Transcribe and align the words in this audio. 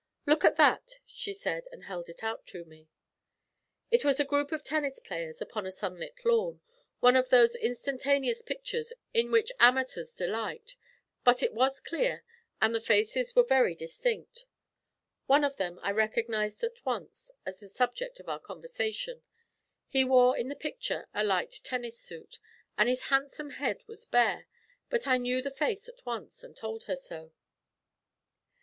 'Look 0.25 0.43
at 0.43 0.55
that,' 0.55 0.93
she 1.05 1.31
said, 1.31 1.65
as 1.71 1.79
she 1.81 1.85
held 1.85 2.09
it 2.09 2.23
out 2.23 2.47
to 2.47 2.65
me. 2.65 2.87
It 3.91 4.03
was 4.03 4.19
a 4.19 4.25
group 4.25 4.51
of 4.51 4.63
tennis 4.63 4.97
players 4.99 5.39
upon 5.43 5.67
a 5.67 5.71
sunlit 5.71 6.25
lawn, 6.25 6.59
one 7.01 7.15
of 7.15 7.29
those 7.29 7.55
instantaneous 7.55 8.41
pictures 8.41 8.93
in 9.13 9.29
which 9.29 9.51
amateurs 9.59 10.15
delight; 10.15 10.75
but 11.23 11.43
it 11.43 11.53
was 11.53 11.79
clear 11.79 12.23
and 12.59 12.73
the 12.73 12.81
faces 12.81 13.35
were 13.35 13.43
very 13.43 13.75
distinct. 13.75 14.47
One 15.27 15.43
of 15.43 15.57
them 15.57 15.79
I 15.83 15.91
recognised 15.91 16.63
at 16.63 16.83
once 16.83 17.29
as 17.45 17.59
the 17.59 17.69
subject 17.69 18.19
of 18.19 18.27
our 18.27 18.39
conversation. 18.39 19.21
He 19.87 20.03
wore 20.03 20.35
in 20.35 20.47
the 20.47 20.55
picture 20.55 21.09
a 21.13 21.23
light 21.23 21.61
tennis 21.63 21.99
suit, 21.99 22.39
and 22.75 22.89
his 22.89 23.03
handsome 23.13 23.51
head 23.51 23.83
was 23.85 24.05
bare; 24.05 24.47
but 24.89 25.05
I 25.05 25.19
knew 25.19 25.43
the 25.43 25.51
face 25.51 25.87
at 25.87 26.03
once, 26.07 26.43
and 26.43 26.55
told 26.57 26.85
her 26.85 26.95
so. 26.95 27.33